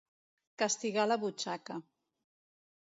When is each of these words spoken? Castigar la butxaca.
Castigar 0.61 1.05
la 1.11 1.19
butxaca. 1.27 1.79